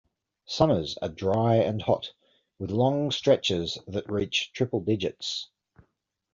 [0.47, 2.13] Summers are dry and hot,
[2.57, 5.51] with long stretches that reach triple digits.